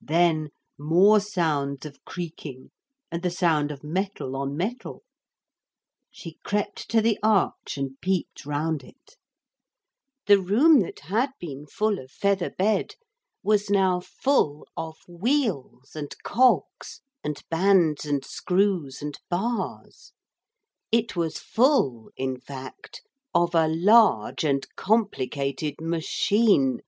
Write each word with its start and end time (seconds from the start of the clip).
Then 0.00 0.48
more 0.76 1.20
sounds 1.20 1.86
of 1.86 2.04
creaking 2.04 2.72
and 3.12 3.22
the 3.22 3.30
sound 3.30 3.70
of 3.70 3.84
metal 3.84 4.34
on 4.34 4.56
metal. 4.56 5.04
She 6.10 6.38
crept 6.42 6.88
to 6.90 7.00
the 7.00 7.16
arch 7.22 7.76
and 7.78 7.92
peeped 8.00 8.44
round 8.44 8.82
it. 8.82 9.14
The 10.26 10.40
room 10.40 10.80
that 10.80 10.98
had 10.98 11.30
been 11.38 11.66
full 11.68 12.00
of 12.00 12.10
feather 12.10 12.50
bed 12.50 12.96
was 13.44 13.70
now 13.70 14.00
full 14.00 14.66
of 14.76 14.96
wheels 15.06 15.94
and 15.94 16.12
cogs 16.24 17.00
and 17.22 17.40
bands 17.48 18.04
and 18.04 18.24
screws 18.24 19.00
and 19.00 19.16
bars. 19.30 20.12
It 20.90 21.14
was 21.14 21.38
full, 21.38 22.10
in 22.16 22.40
fact, 22.40 23.00
of 23.32 23.54
a 23.54 23.68
large 23.68 24.42
and 24.42 24.66
complicated 24.74 25.76
machine. 25.80 26.80